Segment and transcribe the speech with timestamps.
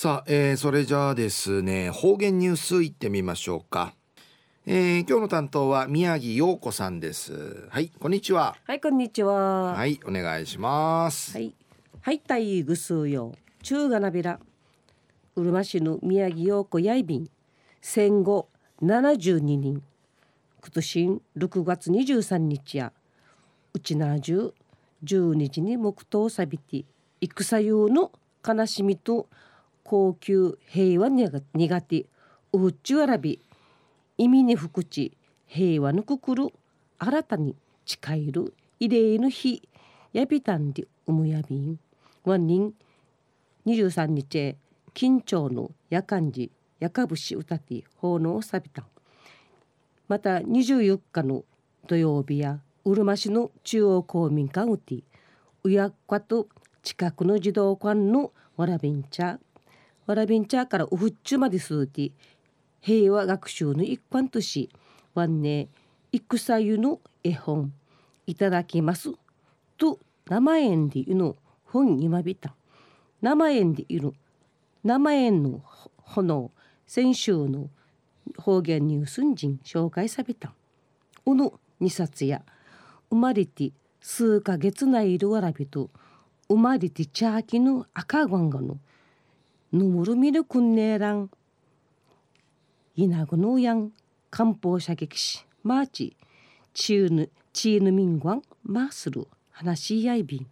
[0.00, 3.92] さあ、えー、それじゃあですね方言ニュースいってみましょうか、
[4.64, 7.68] えー、今日の担当は宮城陽子さんです。
[7.68, 8.56] はいこんにちは。
[8.64, 9.74] はいこんにちは。
[9.74, 11.34] はいお願いします。
[11.34, 11.54] はい。
[12.00, 13.34] はいたいぐすうよ。
[13.62, 14.40] 中がなびら。
[15.36, 17.28] うるま市の宮城陽子やいびん。
[17.82, 18.48] 戦後
[18.82, 19.82] 72人
[20.62, 22.94] 今年6月23日や。
[23.74, 24.54] うちなじゅう
[25.04, 26.86] 10日に黙祷さびて
[27.20, 28.12] 戦用の
[28.42, 29.28] 悲しみと
[29.90, 32.06] 高級平和苦手
[32.52, 33.40] うっちゅわらび
[34.18, 35.16] 意味に福地
[35.48, 36.46] 平和のくくる
[37.00, 39.68] 新たに誓いる慰霊の日
[40.12, 41.80] やびたんでうむやびん。
[42.22, 42.72] ワン人
[43.66, 44.54] 23日
[44.94, 48.84] 緊張の夜間時夜かぶし歌って奉納さびた
[50.06, 51.42] また24日の
[51.88, 55.02] 土曜日やうるま市の中央公民館うて
[55.64, 56.46] うやっかと
[56.84, 59.40] 近くの児童館のわらびん茶
[60.10, 62.10] わらびん茶からウフッチュまですうて
[62.80, 64.68] 平和学習の一環とし
[65.14, 65.68] わんね
[66.12, 67.72] 戦湯の絵本
[68.26, 69.12] いただきます
[69.78, 72.54] と生円でいうの本今びた。
[73.22, 74.12] 生円でいる
[74.82, 75.62] 生円の
[75.98, 76.50] 炎
[76.88, 77.70] 先週の
[78.36, 80.52] 方言ニュースン人紹介された
[81.24, 82.42] うの二冊や
[83.10, 85.90] 生まれて数ヶ月ないるわらびと
[86.48, 88.78] 生まれてチャーキの赤ゴンガの
[89.72, 91.30] ぬむるみるくんねえらん
[92.96, 93.92] いなぐのやん
[94.28, 96.16] 漢方射撃士マーチ
[96.74, 100.46] チーヌチーヌミングワンマースル話し合いびん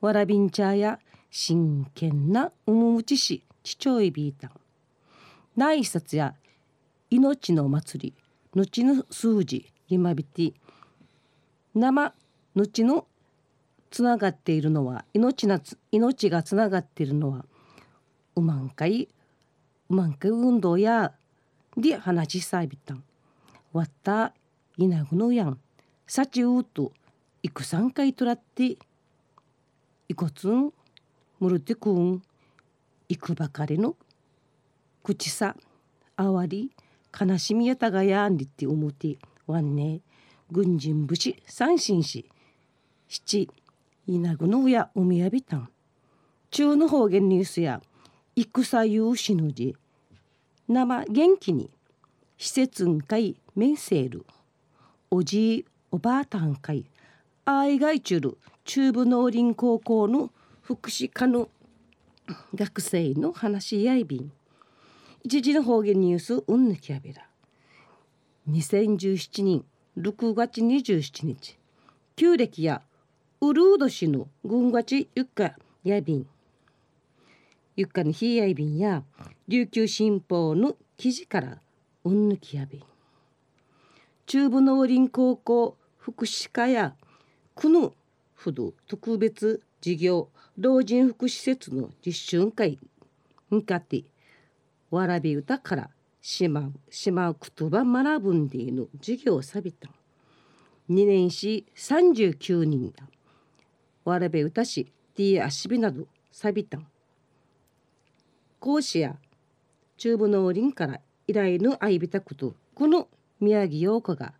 [0.00, 0.98] わらびんちゃや
[1.30, 4.50] 真剣なうむむちしちちょいびいたん
[5.54, 6.34] 内札や
[7.10, 8.14] 命の祭り
[8.54, 10.54] 後の数字今びて
[11.74, 12.14] 生
[12.54, 13.06] 後の
[13.90, 15.60] つながっているのは命な
[15.90, 17.44] 命がつながっているのは
[18.34, 19.08] うまんかい
[19.90, 21.12] うまんかい運動や
[21.76, 23.02] で話しさびたん。
[23.72, 24.32] わった
[24.76, 25.58] いなぐのやん。
[26.06, 26.92] さちうと
[27.42, 28.76] いくさんかいとらって
[30.08, 30.72] いこつん
[31.40, 32.22] むるてくん。
[33.08, 33.96] いくばかりの
[35.02, 35.54] 口さ
[36.16, 36.70] あわり
[37.18, 40.00] 悲しみやたがやんりって思ってわんね
[40.50, 42.26] 軍人武士三心し
[43.08, 43.50] 七
[44.06, 45.68] 稲ぐのやおみやびたん。
[46.50, 47.82] 中の方言ニュースや
[48.34, 49.76] 戦ゆうしぬじ。
[50.66, 51.70] 生元気に
[52.38, 54.24] 施設んかいメンセール
[55.10, 56.86] おじいおばあたんかい
[57.44, 58.38] あいがいちゅる。
[58.64, 60.30] 中部農林高校の
[60.62, 61.50] 福祉科の
[62.54, 64.32] 学生の話し合いびん。
[65.24, 67.26] 一時の方言ニュースうんぬきやびら。
[68.48, 69.64] 2017年
[69.98, 71.58] 6月27日。
[72.16, 72.80] 旧暦や
[73.42, 75.54] ウルード氏の軍月ゆっか
[75.84, 76.26] やびん。
[77.74, 79.02] ゆっかのひいやいびんや
[79.48, 81.58] 琉球新報の記事から
[82.04, 82.82] うんぬきやびん
[84.26, 86.94] 中部農林高校福祉課や
[87.54, 87.94] 区の
[88.34, 90.28] 府道特別事業
[90.58, 92.78] 老人福祉施設の実習会
[93.50, 94.04] にかって
[94.90, 95.90] わらび歌から
[96.20, 99.88] しまうしまう言葉学ぶんでいの授業をさびた
[100.90, 103.04] 2年し39人だ
[104.04, 106.78] わらべ歌しティーアシビなどさびた
[108.62, 109.16] 講師や
[109.96, 113.08] 中部農林から依頼の相びたことこの
[113.40, 114.34] 宮城陽子が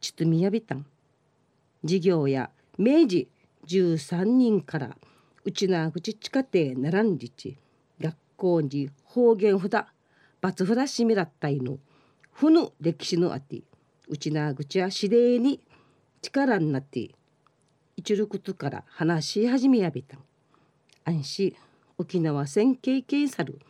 [0.00, 0.84] ちとみやびたん。
[1.84, 3.28] 事業や明治
[3.68, 4.96] 13人から
[5.44, 7.56] うちなぐち地下亭ならんじち
[8.00, 9.84] 学校に方言札
[10.40, 11.78] バツ札しみらったいの
[12.32, 13.62] ふぬ歴史のあて
[14.08, 15.60] うちなぐちは指令に
[16.22, 17.08] 力になって
[17.96, 20.20] 一ることから話し始めやびたん。
[21.04, 21.54] 安心。
[21.96, 23.60] 沖縄戦経験さる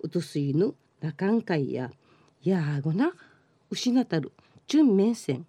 [0.00, 1.90] うとすいの中んかいや
[2.42, 3.12] やーごな
[3.70, 4.32] 失たる
[4.66, 5.46] チュンメンセン。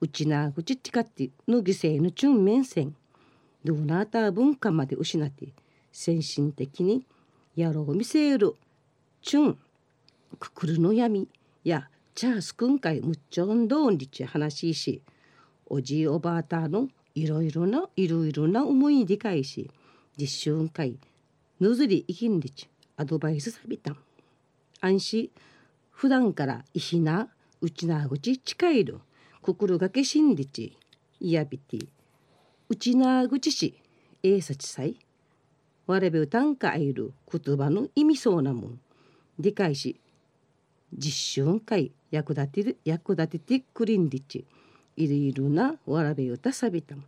[0.00, 2.94] うちなぐちちかっての犠牲のチュンメンセン。
[3.64, 5.48] どうなった文化まで失って
[5.92, 7.04] 先進的に
[7.56, 8.54] やろう見せる
[9.22, 9.58] チュン
[10.38, 11.28] くくるの闇。
[11.64, 15.02] やチャースくんかいむっちょんどんりち話し
[15.66, 19.70] おじいおばあたのいろいろないろいろな思い理解し
[20.20, 20.98] 実習会
[21.60, 22.68] ぬずりいきんりち
[22.98, 23.92] アドバイスさびた。
[23.92, 23.96] ん
[24.82, 25.30] 安心。
[25.92, 27.28] 普段からいひな
[27.62, 28.98] うちなぐち近いる
[29.40, 30.76] くくるがけしんりち
[31.20, 31.78] いやびて
[32.68, 33.74] うちなぐちし
[34.22, 34.94] えいさちさい
[35.86, 37.14] われべうたんかいる。
[37.32, 38.80] 言葉の意味そうなもん。
[39.38, 39.98] 理解し
[40.92, 44.44] 実習会役立てる役立ててくりんりち。
[44.98, 47.02] いるいるなわらべうたさびたん。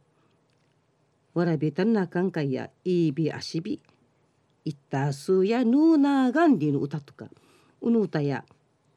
[1.34, 3.80] わらべたなかんかいやいいびあしび
[4.64, 7.26] いったすやぬーなーがんりの歌とか
[7.80, 8.44] うぬ歌や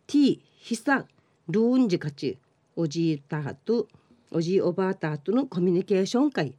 [0.07, 1.05] T ひさ
[1.47, 2.37] ルーンジカチ
[2.75, 3.87] おじいたと
[4.31, 6.53] おじいおばあたとのコミュニケーション会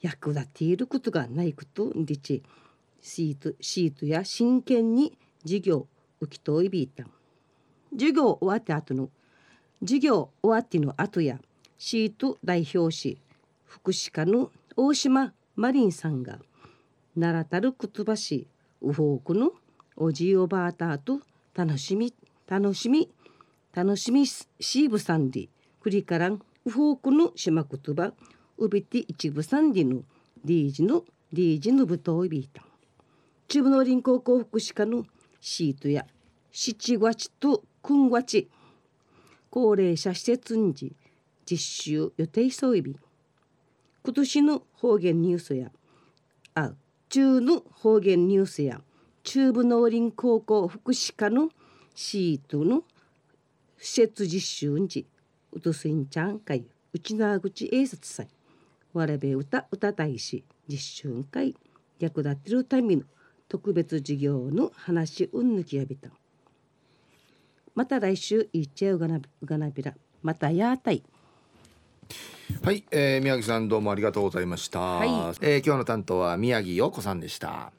[0.00, 2.42] 役立っていることがないことにち
[3.00, 5.86] シートシートや真剣に授業
[6.20, 7.04] 受きといびいた。
[7.92, 9.10] 授業終わった後の
[9.80, 11.38] 授業終わっての後や
[11.78, 13.18] シート代表し
[13.64, 16.38] 福祉課の大島マリンさんが
[17.18, 18.46] 奈良たるくつばし
[18.80, 19.50] ウホークの
[19.96, 21.20] おじいおばあたと
[21.54, 22.14] 楽しみ
[22.46, 23.10] 楽しみ
[23.74, 25.48] 楽しみシーブさんで
[25.80, 28.12] クリカランウホークの島くつば
[28.58, 30.02] ウビティ一部さんでの
[30.44, 32.64] リージのリージの舞踏ビータ
[33.48, 35.04] 中部農林高校福祉課の
[35.40, 36.06] シートや
[36.52, 38.48] 七月と君月
[39.50, 40.74] 高齢者施設に
[41.44, 42.94] 実習予定装備。
[44.10, 45.70] 今年の方言ニュースや
[46.56, 46.72] あ
[47.10, 48.80] 中の方言ニュースや
[49.22, 51.50] 中部農林高校福祉課の
[51.94, 52.82] シートの
[53.78, 55.06] 施設実習に
[55.52, 58.26] うとすいんちゃん会内縄口英察祭
[58.94, 61.54] わらべ歌歌大使実習会
[62.00, 63.04] 役立てるための
[63.46, 66.08] 特別授業の話うんぬきやびた。
[67.76, 71.04] また来週いっちゃうがながなびらまたやーたい。
[72.62, 75.08] はい、えー、宮城さんどうもありがとうございました、はい。
[75.40, 77.72] えー今日の担当は宮城陽子さんでした